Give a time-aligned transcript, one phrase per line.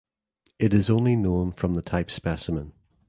[0.57, 2.73] It is only known from the type specimen.